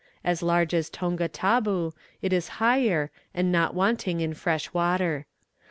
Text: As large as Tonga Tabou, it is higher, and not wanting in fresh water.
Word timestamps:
As 0.23 0.41
large 0.41 0.73
as 0.73 0.89
Tonga 0.89 1.29
Tabou, 1.29 1.93
it 2.23 2.33
is 2.33 2.47
higher, 2.57 3.11
and 3.35 3.51
not 3.51 3.75
wanting 3.75 4.19
in 4.19 4.33
fresh 4.33 4.73
water. 4.73 5.27